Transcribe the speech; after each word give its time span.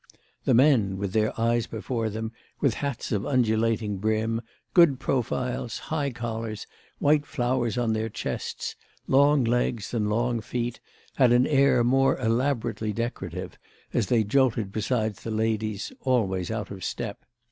The 0.45 0.55
men, 0.55 0.97
with 0.97 1.13
their 1.13 1.39
eyes 1.39 1.67
before 1.67 2.09
them, 2.09 2.31
with 2.59 2.73
hats 2.73 3.11
of 3.11 3.23
undulating 3.23 3.97
brim, 3.97 4.41
good 4.73 4.99
profiles, 4.99 5.77
high 5.93 6.09
collars, 6.09 6.65
white 6.97 7.23
flowers 7.23 7.77
on 7.77 7.93
their 7.93 8.09
chests, 8.09 8.75
long 9.05 9.43
legs 9.43 9.93
and 9.93 10.09
long 10.09 10.41
feet, 10.41 10.79
had 11.17 11.31
an 11.31 11.45
air 11.45 11.83
more 11.83 12.17
elaboratively 12.17 12.95
decorative, 12.95 13.59
as 13.93 14.07
they 14.07 14.23
jolted 14.23 14.71
beside 14.71 15.17
the 15.17 15.29
ladies, 15.29 15.93
always 15.99 16.49
out 16.49 16.71
of 16.71 16.83
step. 16.83 17.19